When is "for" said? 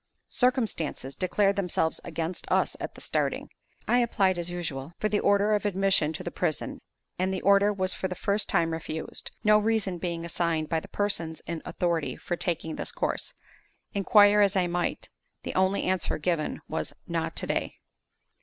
4.97-5.07, 7.93-8.07, 12.15-12.35